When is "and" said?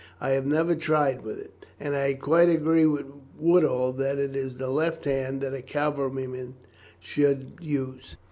1.79-1.95